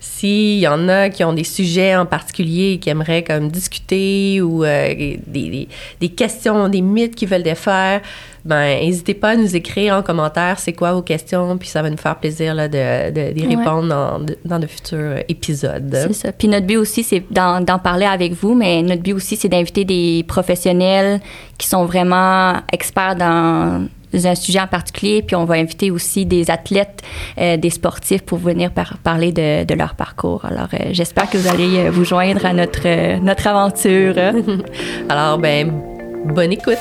s'il 0.00 0.58
y 0.58 0.66
en 0.66 0.88
a 0.88 1.08
qui 1.10 1.22
ont 1.22 1.32
des 1.32 1.44
sujets 1.44 1.94
en 1.94 2.06
particulier 2.06 2.78
qui 2.80 2.90
aimeraient 2.90 3.22
comme 3.22 3.52
discuter 3.52 4.40
ou 4.40 4.64
euh, 4.64 4.88
des, 4.88 5.20
des, 5.28 5.68
des, 6.00 6.08
questions, 6.08 6.68
des 6.68 6.80
mythes 6.80 7.14
qu'ils 7.14 7.28
veulent 7.28 7.44
défaire, 7.44 8.00
ben 8.44 8.80
n'hésitez 8.80 9.14
pas 9.14 9.30
à 9.30 9.36
nous 9.36 9.54
écrire 9.54 9.94
en 9.94 10.02
commentaire 10.02 10.58
c'est 10.58 10.72
quoi 10.72 10.92
vos 10.92 11.02
questions, 11.02 11.56
puis 11.56 11.68
ça 11.68 11.82
va 11.82 11.90
nous 11.90 11.96
faire 11.96 12.16
plaisir 12.16 12.52
là, 12.52 12.66
de, 12.66 13.12
de, 13.12 13.32
d'y 13.32 13.46
répondre 13.46 13.88
dans, 13.88 14.18
de, 14.18 14.36
dans 14.44 14.58
de 14.58 14.66
futurs 14.66 15.18
épisodes. 15.28 15.88
C'est 15.92 16.12
ça. 16.12 16.32
Puis 16.32 16.48
notre 16.48 16.66
but 16.66 16.78
aussi, 16.78 17.04
c'est 17.04 17.22
d'en 17.30 17.78
parler 17.78 18.06
avec 18.06 18.32
vous, 18.32 18.54
mais 18.54 18.82
notre 18.82 19.02
but 19.02 19.12
aussi, 19.12 19.36
c'est 19.36 19.48
d'inviter 19.48 19.84
des 19.84 20.24
professionnels 20.26 21.20
qui 21.58 21.68
sont 21.68 21.84
vraiment 21.84 22.56
experts 22.72 23.14
dans 23.14 23.86
un 24.14 24.34
sujet 24.34 24.60
en 24.60 24.66
particulier, 24.66 25.22
puis 25.22 25.36
on 25.36 25.44
va 25.44 25.54
inviter 25.54 25.90
aussi 25.90 26.26
des 26.26 26.50
athlètes, 26.50 27.02
euh, 27.38 27.56
des 27.56 27.70
sportifs 27.70 28.22
pour 28.22 28.38
venir 28.38 28.70
par, 28.70 28.98
parler 28.98 29.32
de, 29.32 29.64
de, 29.64 29.74
leur 29.74 29.94
parcours. 29.94 30.44
Alors, 30.44 30.68
euh, 30.74 30.90
j'espère 30.92 31.28
que 31.28 31.38
vous 31.38 31.48
allez 31.48 31.78
euh, 31.78 31.90
vous 31.90 32.04
joindre 32.04 32.44
à 32.44 32.52
notre, 32.52 33.18
notre 33.20 33.46
aventure. 33.46 34.14
Alors, 35.08 35.38
ben, 35.38 35.72
bonne 36.26 36.52
écoute. 36.52 36.78